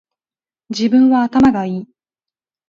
[0.71, 1.87] 自分は頭がいい